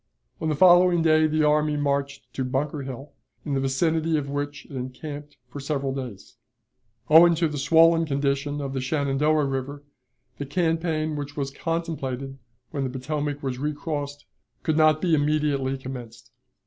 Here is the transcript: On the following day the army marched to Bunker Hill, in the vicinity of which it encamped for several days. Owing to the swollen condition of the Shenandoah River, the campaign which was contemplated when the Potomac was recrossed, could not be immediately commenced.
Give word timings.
On 0.41 0.49
the 0.49 0.55
following 0.55 1.03
day 1.03 1.27
the 1.27 1.43
army 1.43 1.77
marched 1.77 2.33
to 2.33 2.43
Bunker 2.43 2.81
Hill, 2.81 3.11
in 3.45 3.53
the 3.53 3.59
vicinity 3.59 4.17
of 4.17 4.31
which 4.31 4.65
it 4.65 4.71
encamped 4.71 5.37
for 5.47 5.59
several 5.59 5.93
days. 5.93 6.37
Owing 7.07 7.35
to 7.35 7.47
the 7.47 7.59
swollen 7.59 8.05
condition 8.07 8.61
of 8.61 8.73
the 8.73 8.81
Shenandoah 8.81 9.45
River, 9.45 9.83
the 10.39 10.45
campaign 10.47 11.15
which 11.15 11.37
was 11.37 11.51
contemplated 11.51 12.39
when 12.71 12.83
the 12.83 12.89
Potomac 12.89 13.43
was 13.43 13.59
recrossed, 13.59 14.25
could 14.63 14.75
not 14.75 15.01
be 15.03 15.13
immediately 15.13 15.77
commenced. 15.77 16.31